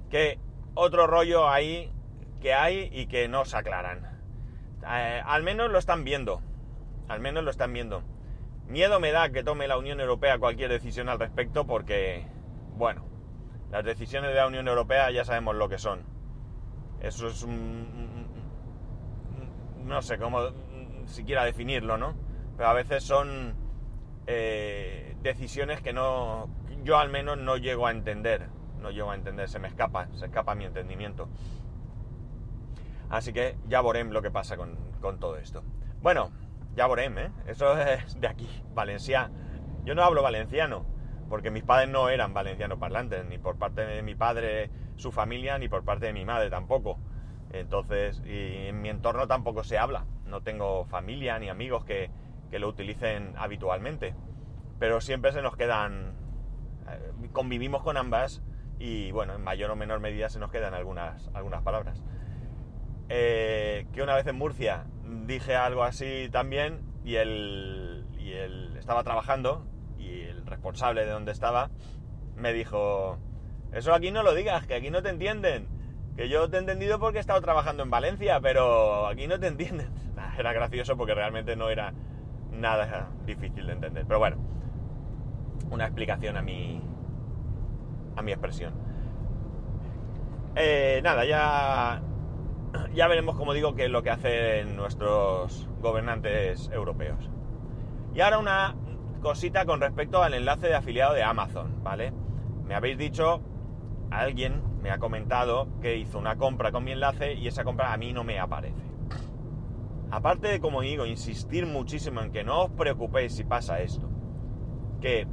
que 0.09 0.39
otro 0.73 1.07
rollo 1.07 1.47
ahí 1.47 1.93
que 2.41 2.53
hay 2.53 2.89
y 2.91 3.05
que 3.05 3.29
no 3.29 3.45
se 3.45 3.55
aclaran. 3.55 4.19
Eh, 4.85 5.21
al 5.23 5.43
menos 5.43 5.71
lo 5.71 5.77
están 5.77 6.03
viendo. 6.03 6.41
Al 7.07 7.21
menos 7.21 7.43
lo 7.43 7.51
están 7.51 7.71
viendo. 7.71 8.03
Miedo 8.67 8.99
me 8.99 9.11
da 9.11 9.29
que 9.29 9.43
tome 9.43 9.67
la 9.67 9.77
Unión 9.77 9.99
Europea 9.99 10.39
cualquier 10.39 10.69
decisión 10.69 11.09
al 11.09 11.19
respecto 11.19 11.65
porque, 11.65 12.25
bueno, 12.75 13.05
las 13.71 13.85
decisiones 13.85 14.31
de 14.31 14.37
la 14.37 14.47
Unión 14.47 14.67
Europea 14.67 15.11
ya 15.11 15.23
sabemos 15.23 15.55
lo 15.55 15.69
que 15.69 15.77
son. 15.77 16.03
Eso 17.01 17.27
es 17.27 17.43
un... 17.43 18.33
no 19.85 20.01
sé 20.01 20.17
cómo 20.17 20.39
siquiera 21.05 21.45
definirlo, 21.45 21.97
¿no? 21.97 22.15
Pero 22.57 22.69
a 22.69 22.73
veces 22.73 23.03
son 23.03 23.55
eh, 24.27 25.15
decisiones 25.21 25.81
que 25.81 25.93
no... 25.93 26.49
yo 26.83 26.97
al 26.97 27.09
menos 27.09 27.37
no 27.37 27.57
llego 27.57 27.87
a 27.87 27.91
entender. 27.91 28.49
No 28.79 28.91
llego 28.91 29.11
a 29.11 29.15
entender, 29.15 29.47
se 29.47 29.59
me 29.59 29.67
escapa, 29.67 30.09
se 30.13 30.25
escapa 30.25 30.55
mi 30.55 30.65
entendimiento. 30.65 31.29
Así 33.09 33.31
que 33.31 33.57
ya 33.67 33.81
veremos 33.81 34.13
lo 34.13 34.21
que 34.21 34.31
pasa 34.31 34.57
con, 34.57 34.77
todo 35.19 35.37
esto. 35.37 35.63
Bueno, 36.01 36.31
ya 36.75 36.87
veremos, 36.87 37.23
¿eh? 37.23 37.31
Eso 37.47 37.77
es 37.77 38.19
de 38.19 38.27
aquí, 38.27 38.49
Valencia. 38.73 39.31
Yo 39.85 39.95
no 39.95 40.03
hablo 40.03 40.21
valenciano, 40.21 40.85
porque 41.29 41.51
mis 41.51 41.63
padres 41.63 41.89
no 41.89 42.09
eran 42.09 42.33
valencianos 42.33 42.79
parlantes, 42.79 43.25
ni 43.25 43.37
por 43.37 43.57
parte 43.57 43.85
de 43.85 44.01
mi 44.01 44.15
padre, 44.15 44.69
su 44.95 45.11
familia, 45.11 45.57
ni 45.57 45.69
por 45.69 45.83
parte 45.83 46.07
de 46.07 46.13
mi 46.13 46.25
madre 46.25 46.49
tampoco. 46.49 46.99
Entonces, 47.53 48.21
y 48.25 48.67
en 48.67 48.81
mi 48.81 48.89
entorno 48.89 49.27
tampoco 49.27 49.63
se 49.63 49.77
habla. 49.77 50.05
No 50.25 50.41
tengo 50.41 50.85
familia 50.85 51.39
ni 51.39 51.49
amigos 51.49 51.85
que, 51.85 52.09
que 52.49 52.59
lo 52.59 52.67
utilicen 52.67 53.33
habitualmente. 53.37 54.15
Pero 54.79 54.99
siempre 54.99 55.31
se 55.31 55.41
nos 55.41 55.55
quedan... 55.55 56.15
Eh, 56.89 57.29
convivimos 57.31 57.83
con 57.83 57.95
ambas 57.95 58.41
y 58.79 59.11
bueno, 59.11 59.35
en 59.35 59.41
mayor 59.41 59.71
o 59.71 59.75
menor 59.75 59.99
medida 59.99 60.29
se 60.29 60.39
nos 60.39 60.51
quedan 60.51 60.73
algunas, 60.73 61.29
algunas 61.33 61.61
palabras. 61.61 62.03
Eh, 63.07 63.87
que 63.93 64.01
una 64.01 64.15
vez 64.15 64.25
en 64.27 64.35
Murcia 64.37 64.85
dije 65.25 65.55
algo 65.55 65.83
así 65.83 66.29
también 66.31 66.81
y 67.05 67.15
él, 67.15 68.05
y 68.17 68.31
él 68.31 68.75
estaba 68.77 69.03
trabajando 69.03 69.65
y 69.97 70.21
el 70.21 70.45
responsable 70.45 71.05
de 71.05 71.11
donde 71.11 71.31
estaba 71.31 71.69
me 72.35 72.51
dijo, 72.51 73.19
eso 73.71 73.93
aquí 73.93 74.11
no 74.11 74.23
lo 74.23 74.33
digas, 74.33 74.65
que 74.65 74.73
aquí 74.73 74.89
no 74.89 75.03
te 75.03 75.09
entienden. 75.09 75.67
Que 76.15 76.29
yo 76.29 76.49
te 76.49 76.57
he 76.57 76.59
entendido 76.59 76.99
porque 76.99 77.17
he 77.17 77.21
estado 77.21 77.41
trabajando 77.41 77.83
en 77.83 77.89
Valencia, 77.89 78.39
pero 78.39 79.07
aquí 79.07 79.27
no 79.27 79.39
te 79.39 79.47
entienden. 79.47 79.89
Era 80.37 80.53
gracioso 80.53 80.95
porque 80.95 81.15
realmente 81.15 81.55
no 81.55 81.69
era 81.69 81.93
nada 82.51 83.09
difícil 83.25 83.67
de 83.67 83.73
entender. 83.73 84.05
Pero 84.07 84.19
bueno, 84.19 84.37
una 85.69 85.85
explicación 85.85 86.37
a 86.37 86.41
mi, 86.41 86.81
a 88.15 88.21
mi 88.21 88.31
expresión. 88.31 88.73
Eh, 90.55 91.01
nada, 91.03 91.25
ya 91.25 92.01
ya 92.93 93.07
veremos, 93.07 93.35
como 93.35 93.53
digo, 93.53 93.75
qué 93.75 93.85
es 93.85 93.91
lo 93.91 94.03
que 94.03 94.09
hacen 94.09 94.75
nuestros 94.75 95.67
gobernantes 95.81 96.69
europeos. 96.71 97.29
Y 98.13 98.21
ahora 98.21 98.39
una 98.39 98.75
cosita 99.21 99.65
con 99.65 99.81
respecto 99.81 100.21
al 100.21 100.33
enlace 100.33 100.67
de 100.67 100.75
afiliado 100.75 101.13
de 101.13 101.23
Amazon, 101.23 101.83
¿vale? 101.83 102.13
Me 102.65 102.75
habéis 102.75 102.97
dicho, 102.97 103.41
alguien 104.11 104.61
me 104.83 104.91
ha 104.91 104.99
comentado 104.99 105.69
que 105.81 105.95
hizo 105.95 106.19
una 106.19 106.35
compra 106.35 106.73
con 106.73 106.83
mi 106.83 106.91
enlace 106.91 107.35
y 107.35 107.47
esa 107.47 107.63
compra 107.63 107.93
a 107.93 107.97
mí 107.97 108.11
no 108.11 108.25
me 108.25 108.37
aparece. 108.37 108.83
Aparte 110.11 110.49
de, 110.49 110.59
como 110.59 110.81
digo, 110.81 111.05
insistir 111.05 111.65
muchísimo 111.65 112.19
en 112.19 112.33
que 112.33 112.43
no 112.43 112.63
os 112.63 112.71
preocupéis 112.71 113.33
si 113.33 113.45
pasa 113.45 113.79
esto, 113.79 114.09
que 114.99 115.25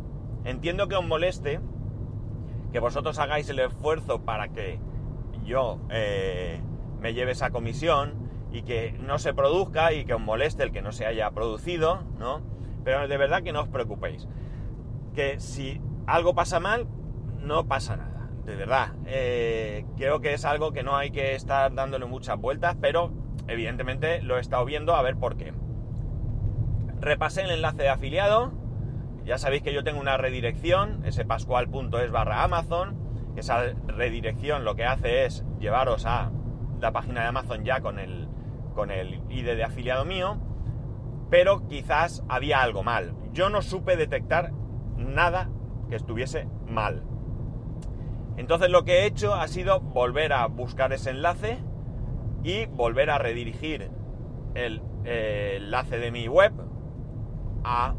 entiendo 0.45 0.87
que 0.87 0.95
os 0.95 1.05
moleste, 1.05 1.61
que 2.73 2.79
vosotros 2.79 3.19
hagáis 3.19 3.49
el 3.49 3.59
esfuerzo 3.59 4.23
para 4.23 4.51
que 4.51 4.79
yo 5.45 5.81
eh, 5.91 6.61
me 7.01 7.13
lleve 7.13 7.33
esa 7.33 7.51
comisión 7.51 8.31
y 8.53 8.63
que 8.63 8.93
no 9.01 9.19
se 9.19 9.35
produzca 9.35 9.93
y 9.93 10.05
que 10.05 10.15
os 10.15 10.21
moleste 10.21 10.63
el 10.63 10.71
que 10.71 10.81
no 10.81 10.93
se 10.93 11.07
haya 11.07 11.29
producido, 11.33 12.05
¿no? 12.21 12.41
Pero 12.85 13.09
de 13.09 13.17
verdad 13.17 13.43
que 13.43 13.53
no 13.53 13.63
os 13.63 13.69
preocupéis. 13.69 14.29
Que 15.13 15.41
si 15.41 15.81
algo 16.07 16.35
pasa 16.37 16.61
mal, 16.61 16.87
no 17.41 17.67
pasa 17.67 17.97
nada. 17.97 18.10
De 18.45 18.57
verdad. 18.57 18.95
Eh, 19.07 19.85
creo 19.97 20.21
que 20.21 20.35
es 20.35 20.45
algo 20.45 20.73
que 20.73 20.83
no 20.83 20.97
hay 20.97 21.11
que 21.11 21.35
estar 21.35 21.75
dándole 21.75 22.07
muchas 22.07 22.39
vueltas, 22.39 22.77
pero 22.81 23.13
evidentemente 23.49 24.23
lo 24.23 24.39
he 24.39 24.41
estado 24.41 24.65
viendo 24.65 24.95
a 24.95 25.03
ver 25.03 25.17
por 25.17 25.37
qué. 25.37 25.53
Repasé 27.01 27.43
el 27.43 27.51
enlace 27.51 27.83
de 27.83 27.89
afiliado. 27.89 28.53
Ya 29.25 29.39
sabéis 29.39 29.63
que 29.63 29.73
yo 29.73 29.85
tengo 29.85 30.01
una 30.01 30.17
redirección, 30.17 31.05
ese 31.05 31.25
pascual.es 31.25 32.11
barra 32.11 32.43
Amazon. 32.43 32.99
Esa 33.37 33.63
redirección 33.87 34.65
lo 34.65 34.75
que 34.75 34.85
hace 34.85 35.25
es 35.25 35.45
llevaros 35.61 36.05
a 36.05 36.31
la 36.81 36.93
página 36.93 37.23
de 37.23 37.29
Amazon 37.29 37.65
ya 37.65 37.81
con 37.81 37.99
el, 37.99 38.29
con 38.75 38.91
el 38.91 39.23
ID 39.31 39.45
de 39.45 39.65
afiliado 39.65 40.05
mío, 40.05 40.39
pero 41.31 41.67
quizás 41.69 42.25
había 42.29 42.63
algo 42.63 42.83
mal. 42.83 43.15
Yo 43.33 43.51
no 43.51 43.63
supe 43.63 43.97
detectar 43.97 44.53
nada 44.97 45.49
que 45.89 45.97
estuviese 45.97 46.49
mal. 46.67 47.05
Entonces 48.41 48.71
lo 48.71 48.85
que 48.85 49.01
he 49.01 49.05
hecho 49.05 49.35
ha 49.35 49.47
sido 49.49 49.81
volver 49.81 50.33
a 50.33 50.47
buscar 50.47 50.95
ese 50.95 51.11
enlace 51.11 51.59
y 52.43 52.65
volver 52.65 53.11
a 53.11 53.19
redirigir 53.19 53.91
el, 54.55 54.81
eh, 55.05 55.59
enlace 55.59 55.99
de 55.99 56.11
mi 56.11 56.27
web 56.27 56.55
a 57.65 57.95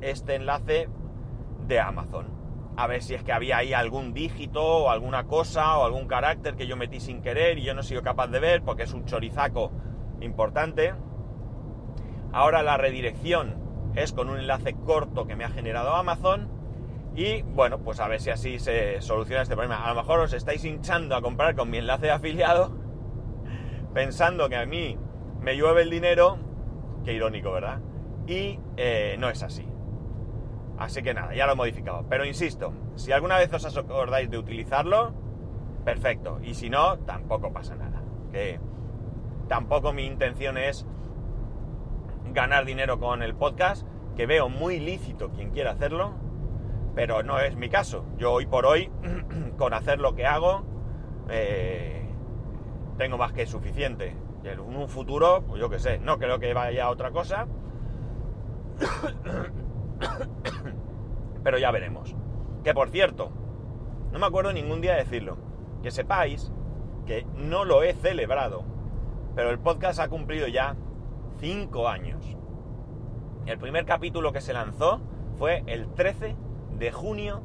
este 0.00 0.34
enlace 0.34 0.88
de 1.68 1.78
Amazon 1.78 2.34
a 2.76 2.88
ver 2.88 3.00
si 3.00 3.14
es 3.14 3.22
que 3.22 3.32
había 3.32 3.58
ahí 3.58 3.72
algún 3.74 4.12
dígito 4.12 4.60
o 4.60 4.90
alguna 4.90 5.28
cosa 5.28 5.78
o 5.78 5.84
algún 5.84 6.08
carácter 6.08 6.56
que 6.56 6.66
yo 6.66 6.76
metí 6.76 6.98
sin 6.98 7.22
querer 7.22 7.56
y 7.56 7.62
yo 7.62 7.72
no 7.72 7.82
he 7.82 7.84
sido 7.84 8.02
capaz 8.02 8.26
de 8.26 8.40
ver 8.40 8.62
porque 8.62 8.82
es 8.82 8.92
un 8.92 9.04
chorizaco 9.04 9.70
importante. 10.20 10.94
Ahora 12.32 12.64
la 12.64 12.76
redirección 12.76 13.54
es 13.94 14.12
con 14.12 14.28
un 14.28 14.38
enlace 14.38 14.74
corto 14.74 15.28
que 15.28 15.36
me 15.36 15.44
ha 15.44 15.48
generado 15.48 15.94
Amazon 15.94 16.55
y 17.16 17.40
bueno, 17.40 17.78
pues 17.78 17.98
a 17.98 18.08
ver 18.08 18.20
si 18.20 18.28
así 18.28 18.58
se 18.58 19.00
soluciona 19.00 19.42
este 19.42 19.54
problema. 19.54 19.82
A 19.84 19.94
lo 19.94 20.02
mejor 20.02 20.20
os 20.20 20.34
estáis 20.34 20.62
hinchando 20.66 21.16
a 21.16 21.22
comprar 21.22 21.56
con 21.56 21.70
mi 21.70 21.78
enlace 21.78 22.06
de 22.06 22.12
afiliado 22.12 22.76
pensando 23.94 24.50
que 24.50 24.56
a 24.56 24.66
mí 24.66 24.98
me 25.40 25.56
llueve 25.56 25.82
el 25.82 25.90
dinero, 25.90 26.36
qué 27.04 27.14
irónico, 27.14 27.52
¿verdad? 27.52 27.80
Y 28.26 28.60
eh, 28.76 29.16
no 29.18 29.30
es 29.30 29.42
así. 29.42 29.66
Así 30.76 31.02
que 31.02 31.14
nada, 31.14 31.34
ya 31.34 31.46
lo 31.46 31.52
he 31.52 31.56
modificado. 31.56 32.04
Pero 32.06 32.26
insisto, 32.26 32.74
si 32.96 33.12
alguna 33.12 33.38
vez 33.38 33.50
os 33.50 33.76
acordáis 33.76 34.28
de 34.28 34.36
utilizarlo, 34.36 35.14
perfecto. 35.86 36.38
Y 36.42 36.52
si 36.52 36.68
no, 36.68 36.98
tampoco 36.98 37.50
pasa 37.50 37.76
nada. 37.76 38.02
Que 38.30 38.60
tampoco 39.48 39.94
mi 39.94 40.04
intención 40.04 40.58
es 40.58 40.84
ganar 42.34 42.66
dinero 42.66 42.98
con 42.98 43.22
el 43.22 43.34
podcast, 43.34 43.86
que 44.16 44.26
veo 44.26 44.50
muy 44.50 44.80
lícito 44.80 45.30
quien 45.30 45.50
quiera 45.50 45.70
hacerlo, 45.70 46.25
pero 46.96 47.22
no 47.22 47.38
es 47.38 47.54
mi 47.56 47.68
caso. 47.68 48.06
Yo 48.16 48.32
hoy 48.32 48.46
por 48.46 48.64
hoy, 48.64 48.90
con 49.58 49.74
hacer 49.74 50.00
lo 50.00 50.14
que 50.14 50.26
hago, 50.26 50.64
eh, 51.28 52.08
tengo 52.96 53.18
más 53.18 53.34
que 53.34 53.46
suficiente. 53.46 54.16
En 54.42 54.60
un 54.60 54.88
futuro, 54.88 55.44
pues 55.46 55.60
yo 55.60 55.68
qué 55.68 55.78
sé, 55.78 55.98
no 55.98 56.18
creo 56.18 56.38
que 56.38 56.54
vaya 56.54 56.86
a 56.86 56.90
otra 56.90 57.10
cosa. 57.10 57.46
Pero 61.44 61.58
ya 61.58 61.70
veremos. 61.70 62.16
Que 62.64 62.72
por 62.72 62.88
cierto, 62.88 63.30
no 64.10 64.18
me 64.18 64.26
acuerdo 64.26 64.54
ningún 64.54 64.80
día 64.80 64.92
de 64.92 65.04
decirlo. 65.04 65.36
Que 65.82 65.90
sepáis 65.90 66.50
que 67.04 67.26
no 67.34 67.66
lo 67.66 67.82
he 67.82 67.92
celebrado, 67.92 68.64
pero 69.34 69.50
el 69.50 69.58
podcast 69.58 70.00
ha 70.00 70.08
cumplido 70.08 70.48
ya 70.48 70.76
5 71.40 71.88
años. 71.88 72.36
El 73.44 73.58
primer 73.58 73.84
capítulo 73.84 74.32
que 74.32 74.40
se 74.40 74.54
lanzó 74.54 75.00
fue 75.36 75.62
el 75.66 75.92
13 75.92 76.45
de 76.78 76.92
junio 76.92 77.42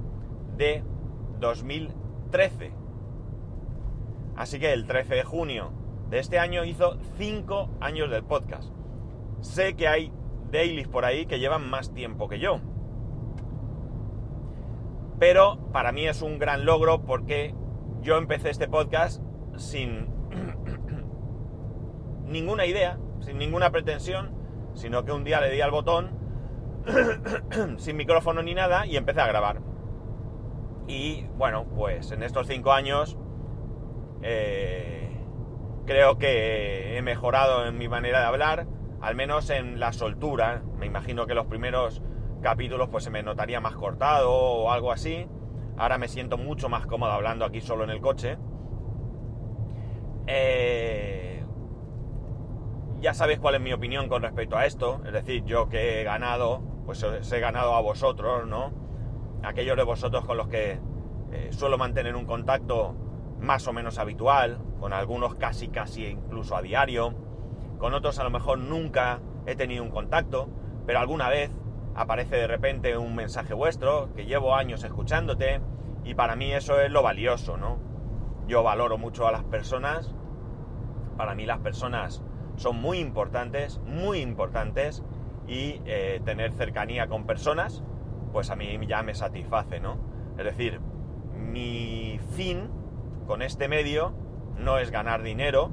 de 0.58 0.84
2013. 1.40 2.74
Así 4.36 4.60
que 4.60 4.74
el 4.74 4.86
13 4.86 5.16
de 5.16 5.24
junio 5.24 5.72
de 6.10 6.20
este 6.20 6.40
año 6.40 6.64
hizo 6.66 6.98
5 7.18 7.70
años 7.80 8.10
del 8.10 8.24
podcast. 8.24 8.72
Sé 9.42 9.76
que 9.76 9.88
hay 9.88 10.12
dailies 10.52 10.88
por 10.88 11.06
ahí 11.06 11.26
que 11.26 11.40
llevan 11.40 11.70
más 11.70 11.94
tiempo 11.94 12.28
que 12.28 12.40
yo. 12.40 12.60
Pero 15.20 15.60
para 15.72 15.92
mí 15.92 16.08
es 16.08 16.22
un 16.22 16.40
gran 16.40 16.66
logro 16.66 17.04
porque 17.04 17.54
yo 18.02 18.18
empecé 18.18 18.50
este 18.50 18.68
podcast 18.68 19.22
sin 19.56 20.08
ninguna 22.26 22.66
idea, 22.66 22.98
sin 23.20 23.38
ninguna 23.38 23.72
pretensión, 23.72 24.32
sino 24.74 25.06
que 25.06 25.12
un 25.12 25.24
día 25.24 25.40
le 25.42 25.52
di 25.52 25.62
al 25.62 25.72
botón 25.72 26.21
sin 27.78 27.98
micrófono 27.98 28.42
ni 28.42 28.54
nada 28.54 28.86
y 28.86 28.98
empecé 28.98 29.22
a 29.22 29.28
grabar. 29.28 29.62
Y 30.88 31.26
bueno, 31.38 31.66
pues 31.76 32.12
en 32.12 32.24
estos 32.24 32.48
cinco 32.48 32.72
años 32.74 33.18
eh, 34.22 35.18
creo 35.86 36.18
que 36.18 36.98
he 36.98 37.02
mejorado 37.02 37.66
en 37.66 37.78
mi 37.78 37.88
manera 37.88 38.20
de 38.20 38.26
hablar, 38.26 38.68
al 39.02 39.16
menos 39.16 39.50
en 39.50 39.80
la 39.80 39.94
soltura. 39.94 40.64
Me 40.78 40.86
imagino 40.86 41.28
que 41.28 41.34
los 41.34 41.46
primeros 41.46 42.02
capítulos 42.42 42.90
pues 42.90 43.04
se 43.04 43.10
me 43.10 43.24
notaría 43.24 43.60
más 43.62 43.76
cortado 43.76 44.32
o 44.32 44.72
algo 44.72 44.92
así. 44.92 45.28
Ahora 45.78 45.98
me 45.98 46.08
siento 46.08 46.38
mucho 46.38 46.70
más 46.70 46.86
cómodo 46.86 47.12
hablando 47.12 47.46
aquí 47.46 47.62
solo 47.62 47.84
en 47.84 47.90
el 47.92 48.02
coche. 48.02 48.38
Eh, 50.28 51.44
ya 53.00 53.14
sabéis 53.14 53.40
cuál 53.40 53.56
es 53.56 53.62
mi 53.62 53.74
opinión 53.74 54.08
con 54.08 54.22
respecto 54.22 54.58
a 54.58 54.66
esto. 54.66 55.02
Es 55.06 55.14
decir, 55.14 55.44
yo 55.46 55.70
que 55.70 56.02
he 56.02 56.04
ganado, 56.04 56.62
pues 56.86 57.04
os 57.04 57.32
he 57.32 57.40
ganado 57.40 57.76
a 57.76 57.82
vosotros, 57.82 58.48
¿no? 58.48 58.72
Aquellos 59.44 59.78
de 59.78 59.84
vosotros 59.84 60.26
con 60.26 60.38
los 60.38 60.48
que 60.48 60.80
eh, 61.32 61.50
suelo 61.52 61.78
mantener 61.78 62.16
un 62.16 62.26
contacto 62.26 62.96
más 63.40 63.68
o 63.68 63.74
menos 63.74 63.98
habitual, 63.98 64.60
con 64.80 64.94
algunos 64.94 65.36
casi 65.36 65.70
casi 65.70 66.06
incluso 66.06 66.56
a 66.56 66.62
diario, 66.62 67.14
con 67.80 67.94
otros 67.94 68.20
a 68.20 68.24
lo 68.24 68.30
mejor 68.30 68.60
nunca 68.60 69.20
he 69.46 69.56
tenido 69.56 69.84
un 69.84 69.90
contacto, 69.90 70.50
pero 70.86 71.00
alguna 71.00 71.30
vez 71.30 71.52
aparece 71.96 72.36
de 72.36 72.48
repente 72.48 72.98
un 72.98 73.16
mensaje 73.16 73.54
vuestro 73.54 74.14
que 74.14 74.26
llevo 74.26 74.56
años 74.56 74.84
escuchándote 74.84 75.62
y 76.04 76.14
para 76.14 76.36
mí 76.36 76.52
eso 76.52 76.80
es 76.80 76.92
lo 76.92 77.02
valioso, 77.02 77.58
¿no? 77.58 77.80
Yo 78.48 78.64
valoro 78.64 78.98
mucho 78.98 79.28
a 79.28 79.32
las 79.32 79.44
personas, 79.44 80.14
para 81.18 81.36
mí 81.36 81.46
las 81.46 81.60
personas 81.60 82.24
son 82.56 82.82
muy 82.82 83.00
importantes, 83.00 83.80
muy 83.86 84.20
importantes 84.20 85.04
y 85.48 85.82
eh, 85.86 86.22
tener 86.24 86.54
cercanía 86.54 87.08
con 87.08 87.26
personas, 87.26 87.84
pues 88.32 88.50
a 88.50 88.56
mí 88.56 88.80
ya 88.88 89.04
me 89.04 89.14
satisface, 89.14 89.80
¿no? 89.80 89.98
Es 90.38 90.46
decir, 90.46 90.80
mi 91.36 92.20
fin 92.36 92.70
con 93.28 93.42
este 93.42 93.68
medio 93.68 94.14
no 94.58 94.78
es 94.78 94.92
ganar 94.92 95.24
dinero, 95.24 95.72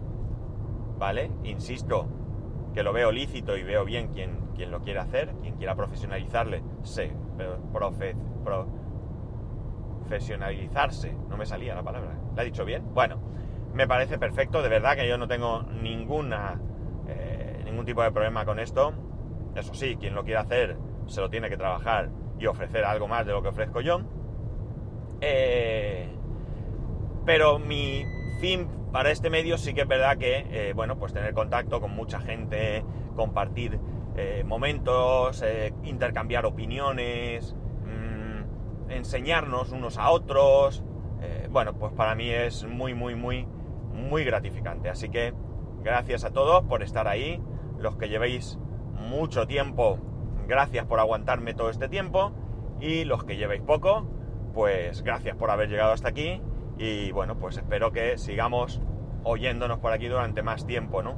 ¿vale? 0.98 1.30
Insisto, 1.44 2.08
que 2.74 2.82
lo 2.82 2.92
veo 2.92 3.12
lícito 3.12 3.56
y 3.56 3.62
veo 3.62 3.84
bien 3.84 4.08
quien, 4.08 4.48
lo 4.70 4.80
quiere 4.80 4.98
hacer, 5.00 5.34
quien 5.40 5.54
quiera 5.56 5.74
profesionalizarle, 5.76 6.62
sé, 6.82 7.12
pero 7.36 7.58
profe, 7.72 8.16
profesionalizarse, 10.04 11.14
no 11.28 11.36
me 11.36 11.46
salía 11.46 11.74
la 11.74 11.82
palabra, 11.82 12.18
¿la 12.34 12.42
he 12.42 12.46
dicho 12.46 12.64
bien? 12.64 12.82
Bueno, 12.92 13.18
me 13.72 13.86
parece 13.86 14.18
perfecto, 14.18 14.62
de 14.62 14.68
verdad 14.68 14.96
que 14.96 15.08
yo 15.08 15.16
no 15.18 15.28
tengo 15.28 15.62
ninguna, 15.62 16.60
eh, 17.06 17.62
ningún 17.64 17.84
tipo 17.84 18.02
de 18.02 18.10
problema 18.10 18.44
con 18.44 18.58
esto. 18.58 18.92
Eso 19.58 19.74
sí, 19.74 19.96
quien 19.96 20.14
lo 20.14 20.24
quiera 20.24 20.40
hacer 20.40 20.76
se 21.06 21.20
lo 21.20 21.30
tiene 21.30 21.48
que 21.48 21.56
trabajar 21.56 22.10
y 22.38 22.46
ofrecer 22.46 22.84
algo 22.84 23.08
más 23.08 23.26
de 23.26 23.32
lo 23.32 23.42
que 23.42 23.48
ofrezco 23.48 23.80
yo. 23.80 24.00
Eh, 25.20 26.08
pero 27.24 27.58
mi 27.58 28.04
fin 28.40 28.68
para 28.92 29.10
este 29.10 29.30
medio 29.30 29.58
sí 29.58 29.74
que 29.74 29.82
es 29.82 29.88
verdad 29.88 30.16
que, 30.16 30.46
eh, 30.50 30.72
bueno, 30.74 30.98
pues 30.98 31.12
tener 31.12 31.34
contacto 31.34 31.80
con 31.80 31.90
mucha 31.90 32.20
gente, 32.20 32.84
compartir 33.16 33.78
eh, 34.16 34.44
momentos, 34.44 35.44
intercambiar 35.84 36.46
opiniones, 36.46 37.54
mm, 37.84 38.90
enseñarnos 38.90 39.72
unos 39.72 39.98
a 39.98 40.10
otros. 40.10 40.84
bueno, 41.50 41.72
pues 41.74 41.92
para 41.92 42.14
mí 42.14 42.28
es 42.30 42.64
muy, 42.64 42.94
muy, 42.94 43.14
muy, 43.14 43.46
muy 43.92 44.22
gratificante. 44.24 44.88
Así 44.88 45.08
que 45.08 45.32
gracias 45.82 46.24
a 46.24 46.30
todos 46.30 46.62
por 46.64 46.82
estar 46.82 47.08
ahí. 47.08 47.42
Los 47.78 47.96
que 47.96 48.08
llevéis 48.08 48.58
mucho 48.98 49.46
tiempo, 49.46 49.98
gracias 50.46 50.86
por 50.86 51.00
aguantarme 51.00 51.54
todo 51.54 51.70
este 51.70 51.88
tiempo. 51.88 52.32
Y 52.80 53.04
los 53.04 53.24
que 53.24 53.36
llevéis 53.36 53.62
poco, 53.62 54.06
pues 54.54 55.02
gracias 55.02 55.36
por 55.36 55.50
haber 55.50 55.68
llegado 55.68 55.92
hasta 55.92 56.08
aquí 56.08 56.40
y 56.78 57.10
bueno, 57.10 57.38
pues 57.38 57.56
espero 57.56 57.90
que 57.90 58.18
sigamos 58.18 58.80
oyéndonos 59.24 59.78
por 59.80 59.92
aquí 59.92 60.06
durante 60.06 60.42
más 60.42 60.64
tiempo, 60.64 61.02
¿no? 61.02 61.16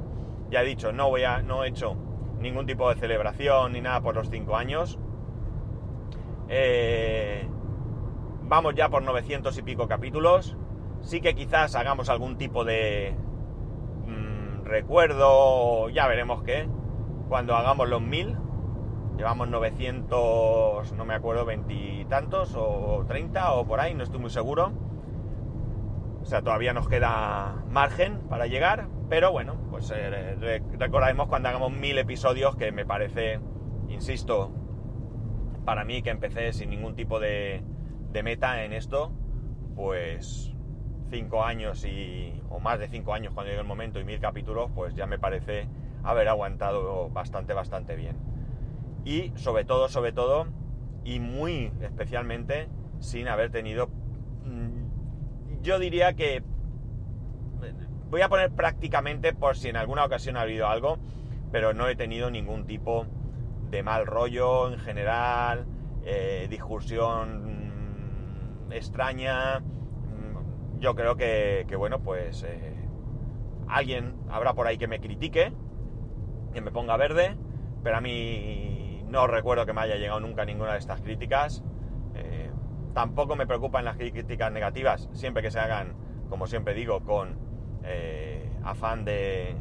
Ya 0.49 0.63
he 0.63 0.65
dicho, 0.65 0.91
no 0.91 1.09
voy 1.09 1.23
a, 1.23 1.43
no 1.43 1.63
he 1.63 1.69
hecho 1.69 1.95
ningún 2.39 2.65
tipo 2.65 2.89
de 2.89 2.99
celebración 2.99 3.73
ni 3.73 3.81
nada 3.81 4.01
por 4.01 4.15
los 4.15 4.29
cinco 4.29 4.57
años. 4.57 4.99
Eh, 6.49 7.47
vamos 8.43 8.73
ya 8.75 8.89
por 8.89 9.03
900 9.03 9.57
y 9.57 9.61
pico 9.61 9.87
capítulos. 9.87 10.57
Sí 11.01 11.21
que 11.21 11.35
quizás 11.35 11.75
hagamos 11.75 12.09
algún 12.09 12.37
tipo 12.37 12.65
de 12.65 13.15
mm, 14.07 14.65
recuerdo, 14.65 15.89
ya 15.89 16.07
veremos 16.07 16.43
qué, 16.43 16.67
cuando 17.31 17.55
hagamos 17.55 17.87
los 17.87 18.01
1000 18.01 18.37
Llevamos 19.17 19.47
900, 19.49 20.93
no 20.93 21.05
me 21.05 21.13
acuerdo, 21.13 21.45
veintitantos 21.45 22.55
o 22.57 23.05
30 23.07 23.53
o 23.53 23.65
por 23.65 23.79
ahí, 23.79 23.93
no 23.93 24.03
estoy 24.03 24.19
muy 24.19 24.31
seguro. 24.31 24.71
O 26.21 26.25
sea, 26.25 26.41
todavía 26.41 26.73
nos 26.73 26.89
queda 26.89 27.63
margen 27.69 28.19
para 28.29 28.47
llegar, 28.47 28.87
pero 29.09 29.31
bueno, 29.31 29.57
pues 29.69 29.93
eh, 29.95 30.61
recordaremos 30.77 31.27
cuando 31.27 31.49
hagamos 31.49 31.71
mil 31.71 31.97
episodios, 31.99 32.55
que 32.55 32.71
me 32.71 32.85
parece, 32.85 33.39
insisto, 33.89 34.51
para 35.65 35.85
mí 35.85 36.01
que 36.01 36.09
empecé 36.09 36.51
sin 36.51 36.69
ningún 36.69 36.95
tipo 36.95 37.19
de, 37.19 37.63
meta 38.23 38.63
en 38.63 38.73
esto, 38.73 39.13
pues 39.75 40.51
cinco 41.11 41.43
años 41.43 41.85
y, 41.85 42.41
o 42.49 42.59
más 42.59 42.79
de 42.79 42.87
cinco 42.87 43.13
años 43.13 43.33
cuando 43.33 43.51
llegue 43.51 43.61
el 43.61 43.67
momento 43.67 43.99
y 43.99 44.03
mil 44.03 44.19
capítulos, 44.19 44.71
pues 44.73 44.95
ya 44.95 45.05
me 45.05 45.19
parece 45.19 45.69
haber 46.03 46.27
aguantado 46.27 47.09
bastante, 47.09 47.53
bastante 47.53 47.95
bien 47.95 48.31
y 49.03 49.31
sobre 49.35 49.65
todo, 49.65 49.89
sobre 49.89 50.11
todo, 50.11 50.47
y 51.03 51.19
muy 51.19 51.71
especialmente 51.81 52.69
sin 52.99 53.27
haber 53.27 53.49
tenido, 53.49 53.87
mm, 54.45 55.61
yo 55.63 55.79
diría 55.79 56.13
que, 56.13 56.43
voy 58.09 58.21
a 58.21 58.29
poner 58.29 58.51
prácticamente 58.51 59.33
por 59.33 59.57
si 59.57 59.69
en 59.69 59.77
alguna 59.77 60.05
ocasión 60.05 60.37
ha 60.37 60.41
habido 60.41 60.67
algo, 60.67 60.99
pero 61.51 61.73
no 61.73 61.87
he 61.87 61.95
tenido 61.95 62.29
ningún 62.29 62.65
tipo 62.65 63.07
de 63.69 63.83
mal 63.83 64.05
rollo 64.05 64.71
en 64.71 64.77
general, 64.77 65.65
eh, 66.03 66.47
discusión 66.49 67.59
extraña. 68.69 69.59
Mm, 69.59 70.79
yo 70.79 70.95
creo 70.95 71.15
que, 71.15 71.65
bueno, 71.77 71.99
pues 72.01 72.43
eh, 72.43 72.75
alguien 73.67 74.15
habrá 74.29 74.53
por 74.53 74.67
ahí 74.67 74.77
que 74.77 74.87
me 74.87 74.99
critique, 74.99 75.53
que 76.53 76.61
me 76.61 76.71
ponga 76.71 76.97
verde, 76.97 77.35
pero 77.83 77.97
a 77.97 78.01
mí 78.01 79.03
no 79.07 79.27
recuerdo 79.27 79.65
que 79.65 79.73
me 79.73 79.81
haya 79.81 79.95
llegado 79.95 80.19
nunca 80.19 80.45
ninguna 80.45 80.73
de 80.73 80.79
estas 80.79 81.01
críticas. 81.01 81.63
Eh, 82.15 82.49
tampoco 82.93 83.35
me 83.35 83.47
preocupan 83.47 83.85
las 83.85 83.97
críticas 83.97 84.51
negativas, 84.51 85.09
siempre 85.13 85.41
que 85.41 85.51
se 85.51 85.59
hagan, 85.59 85.93
como 86.29 86.47
siempre 86.47 86.73
digo, 86.73 87.01
con 87.01 87.37
eh, 87.83 88.49
afán 88.63 89.05
de, 89.05 89.55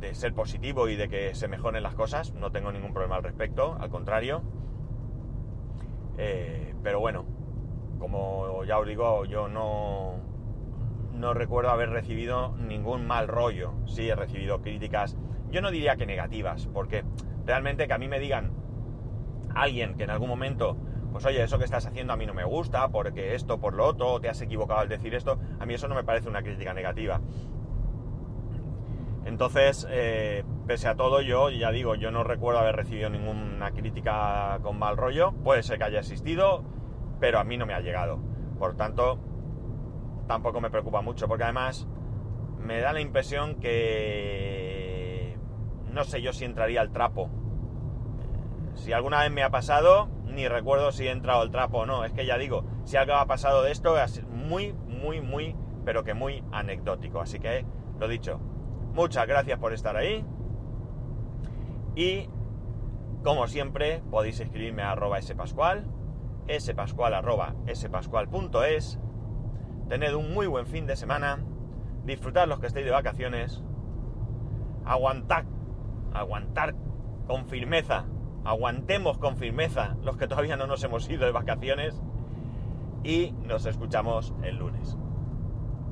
de 0.00 0.14
ser 0.14 0.34
positivo 0.34 0.88
y 0.88 0.96
de 0.96 1.08
que 1.08 1.34
se 1.34 1.48
mejoren 1.48 1.82
las 1.82 1.94
cosas. 1.94 2.34
No 2.34 2.50
tengo 2.50 2.72
ningún 2.72 2.92
problema 2.92 3.16
al 3.16 3.22
respecto, 3.22 3.76
al 3.78 3.90
contrario. 3.90 4.42
Eh, 6.18 6.74
pero 6.82 7.00
bueno, 7.00 7.24
como 7.98 8.64
ya 8.64 8.78
os 8.78 8.86
digo, 8.86 9.24
yo 9.26 9.48
no, 9.48 10.16
no 11.20 11.34
recuerdo 11.34 11.70
haber 11.70 11.90
recibido 11.90 12.56
ningún 12.56 13.06
mal 13.06 13.28
rollo. 13.28 13.74
Sí 13.86 14.08
he 14.08 14.14
recibido 14.14 14.60
críticas, 14.62 15.16
yo 15.50 15.60
no 15.60 15.70
diría 15.70 15.96
que 15.96 16.06
negativas, 16.06 16.66
porque 16.72 17.04
realmente 17.46 17.86
que 17.86 17.92
a 17.92 17.98
mí 17.98 18.08
me 18.08 18.18
digan 18.18 18.52
alguien 19.54 19.94
que 19.94 20.04
en 20.04 20.10
algún 20.10 20.28
momento, 20.28 20.76
pues 21.12 21.24
oye, 21.26 21.42
eso 21.42 21.58
que 21.58 21.64
estás 21.64 21.86
haciendo 21.86 22.12
a 22.12 22.16
mí 22.16 22.26
no 22.26 22.34
me 22.34 22.44
gusta, 22.44 22.88
porque 22.88 23.34
esto, 23.34 23.60
por 23.60 23.74
lo 23.74 23.86
otro, 23.86 24.20
te 24.20 24.28
has 24.28 24.40
equivocado 24.40 24.80
al 24.80 24.88
decir 24.88 25.14
esto, 25.14 25.38
a 25.58 25.66
mí 25.66 25.74
eso 25.74 25.88
no 25.88 25.94
me 25.94 26.04
parece 26.04 26.28
una 26.28 26.42
crítica 26.42 26.72
negativa. 26.72 27.20
Entonces, 29.26 29.86
eh, 29.90 30.44
pese 30.66 30.88
a 30.88 30.94
todo, 30.94 31.20
yo 31.20 31.50
ya 31.50 31.70
digo, 31.70 31.94
yo 31.94 32.10
no 32.10 32.24
recuerdo 32.24 32.60
haber 32.60 32.76
recibido 32.76 33.10
ninguna 33.10 33.70
crítica 33.72 34.58
con 34.62 34.78
mal 34.78 34.96
rollo, 34.96 35.32
puede 35.32 35.62
ser 35.62 35.78
que 35.78 35.84
haya 35.84 35.98
existido, 35.98 36.64
pero 37.20 37.38
a 37.38 37.44
mí 37.44 37.58
no 37.58 37.66
me 37.66 37.74
ha 37.74 37.80
llegado. 37.80 38.18
Por 38.58 38.76
tanto, 38.76 39.18
tampoco 40.30 40.60
me 40.60 40.70
preocupa 40.70 41.02
mucho, 41.02 41.26
porque 41.26 41.44
además 41.44 41.88
me 42.58 42.80
da 42.80 42.92
la 42.92 43.00
impresión 43.00 43.56
que 43.56 45.36
no 45.90 46.04
sé 46.04 46.22
yo 46.22 46.32
si 46.32 46.44
entraría 46.44 46.80
al 46.80 46.92
trapo 46.92 47.28
si 48.76 48.92
alguna 48.92 49.20
vez 49.20 49.30
me 49.30 49.42
ha 49.42 49.50
pasado, 49.50 50.08
ni 50.24 50.48
recuerdo 50.48 50.92
si 50.92 51.06
he 51.06 51.10
entrado 51.10 51.42
el 51.42 51.50
trapo 51.50 51.78
o 51.78 51.86
no. 51.86 52.04
Es 52.04 52.12
que 52.12 52.24
ya 52.24 52.38
digo, 52.38 52.64
si 52.84 52.96
algo 52.96 53.14
ha 53.14 53.26
pasado 53.26 53.62
de 53.62 53.72
esto, 53.72 54.00
es 54.00 54.24
muy, 54.28 54.72
muy, 54.72 55.20
muy, 55.20 55.56
pero 55.84 56.04
que 56.04 56.14
muy 56.14 56.44
anecdótico. 56.52 57.20
Así 57.20 57.40
que, 57.40 57.66
lo 57.98 58.08
dicho, 58.08 58.38
muchas 58.94 59.26
gracias 59.26 59.58
por 59.58 59.72
estar 59.72 59.96
ahí. 59.96 60.24
Y, 61.94 62.28
como 63.22 63.48
siempre, 63.48 64.02
podéis 64.10 64.40
escribirme 64.40 64.82
a 64.82 64.92
arroba 64.92 65.20
spascual, 65.20 65.86
spascual 66.58 67.14
arroba 67.14 67.54
spascual.es. 67.74 68.98
Tened 69.90 70.14
un 70.14 70.32
muy 70.32 70.46
buen 70.46 70.66
fin 70.66 70.86
de 70.86 70.96
semana. 70.96 71.38
Disfrutad 72.06 72.48
los 72.48 72.60
que 72.60 72.68
estéis 72.68 72.86
de 72.86 72.92
vacaciones. 72.92 73.62
Aguantad, 74.86 75.44
aguantar 76.14 76.74
con 77.26 77.44
firmeza 77.44 78.06
aguantemos 78.44 79.18
con 79.18 79.36
firmeza 79.36 79.96
los 80.02 80.16
que 80.16 80.26
todavía 80.26 80.56
no 80.56 80.66
nos 80.66 80.82
hemos 80.84 81.08
ido 81.10 81.26
de 81.26 81.32
vacaciones 81.32 82.00
y 83.04 83.32
nos 83.44 83.66
escuchamos 83.66 84.34
el 84.42 84.56
lunes. 84.56 84.96